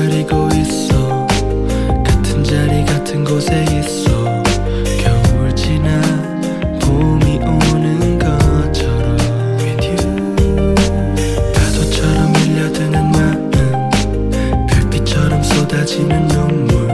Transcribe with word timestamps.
기다리고 0.00 0.48
있어. 0.56 1.26
같은 2.02 2.42
자리 2.42 2.86
같은 2.86 3.22
곳에 3.22 3.62
있어. 3.64 4.42
겨울 4.98 5.54
지나 5.54 6.00
봄이 6.80 7.38
오는 7.44 8.18
것처럼 8.18 9.18
파도처럼 11.54 12.32
밀려드는 12.32 13.10
마음. 13.10 13.50
별빛처럼 14.68 15.42
쏟아지는 15.42 16.26
눈물. 16.28 16.88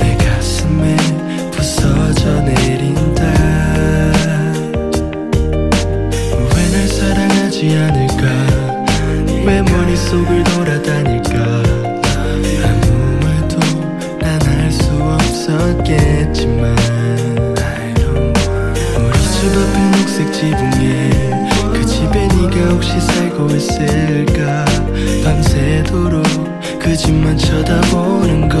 내 0.00 0.16
가슴에 0.16 0.96
부서져 1.50 2.40
내린다. 2.40 3.24
왜 6.56 6.70
날 6.72 6.88
사랑하지 6.88 7.76
않을까? 7.76 8.24
왜 9.44 9.60
머릿속을 9.60 10.42
앞에 19.62 19.90
녹색 19.96 20.32
지붕에 20.32 21.10
그 21.72 21.86
집에 21.86 22.26
네가 22.28 22.70
혹시 22.70 23.00
살고 23.00 23.46
있을까? 23.54 24.64
밤새도록 25.24 26.24
그 26.80 26.96
집만 26.96 27.36
쳐다보는 27.38 28.48
걸 28.48 28.60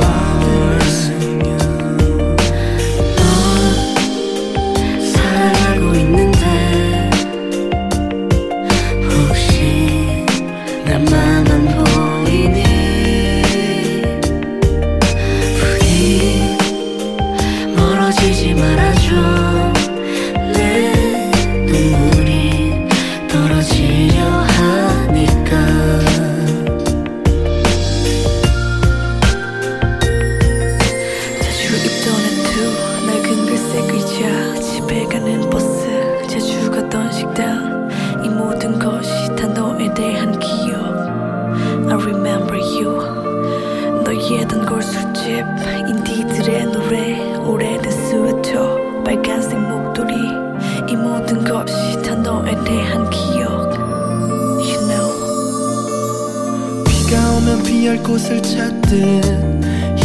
자주 36.32 36.70
갔던 36.70 37.12
식당 37.12 37.90
이 38.24 38.28
모든 38.30 38.78
것이 38.78 39.10
다 39.36 39.46
너에 39.48 39.92
대한 39.92 40.32
기억. 40.38 40.72
I 41.90 41.94
remember 41.94 42.56
you. 42.58 42.96
너의 44.02 44.48
단 44.48 44.64
골 44.64 44.80
술집 44.82 45.44
인디들의 45.88 46.64
노래 46.72 47.36
오래된 47.36 47.90
스웨터 47.90 49.02
빨간색 49.04 49.58
목도리 49.60 50.14
이 50.88 50.96
모든 50.96 51.44
것이 51.44 52.00
다 52.00 52.14
너에 52.14 52.52
대한 52.64 53.10
기억. 53.10 53.70
You 54.56 54.80
know. 54.88 55.12
비가 56.86 57.30
오면 57.36 57.62
피할 57.62 58.02
곳을 58.02 58.40
찾듯 58.40 59.60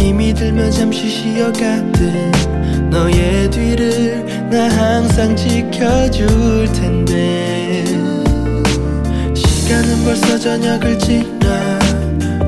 힘이 0.08 0.34
들면 0.34 0.72
잠시 0.72 1.10
쉬어가듯 1.10 2.00
너의 2.90 3.52
뒤를 3.52 4.26
나 4.50 4.70
항상 4.70 5.36
지켜줄 5.36 6.72
텐데. 6.72 7.84
시간은 9.36 10.06
벌써 10.06 10.38
저녁을 10.40 10.98
지나 10.98 11.78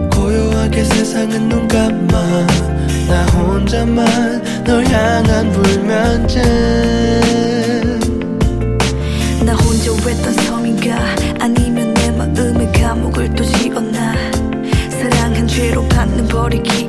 고요하게 0.09 0.85
세상은 0.85 1.49
눈 1.49 1.67
감아 1.67 2.47
나 3.09 3.25
혼자만 3.25 4.63
널 4.63 4.85
향한 4.85 5.51
불면증. 5.51 6.41
나 9.45 9.53
혼자 9.55 9.91
외딴 10.05 10.33
섬인가? 10.33 10.97
아니면 11.41 11.93
내 11.93 12.11
마음의 12.11 12.71
감옥을 12.71 13.35
또 13.35 13.43
지었나? 13.43 14.15
사랑한 14.89 15.45
죄로 15.45 15.85
받는 15.89 16.25
버리기 16.29 16.88